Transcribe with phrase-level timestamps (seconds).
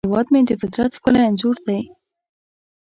[0.07, 1.81] هیواد مې د فطرت ښکلی انځور دی